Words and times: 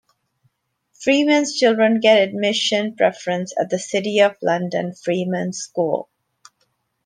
Freemen's 0.99 1.53
children 1.59 1.99
get 1.99 2.27
admission 2.27 2.95
preference 2.95 3.53
at 3.61 3.69
the 3.69 3.77
City 3.77 4.17
of 4.21 4.35
London 4.41 4.95
Freemen's 4.95 5.59
School. 5.59 6.09